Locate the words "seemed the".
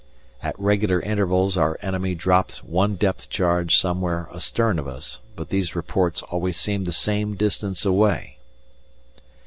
6.57-6.91